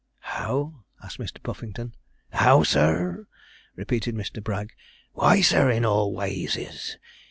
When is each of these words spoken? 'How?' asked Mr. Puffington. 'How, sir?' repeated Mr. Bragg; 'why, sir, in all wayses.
'How?' 0.21 0.83
asked 1.03 1.19
Mr. 1.19 1.43
Puffington. 1.43 1.93
'How, 2.31 2.63
sir?' 2.63 3.27
repeated 3.75 4.15
Mr. 4.15 4.43
Bragg; 4.43 4.73
'why, 5.13 5.41
sir, 5.41 5.69
in 5.69 5.85
all 5.85 6.11
wayses. 6.11 6.97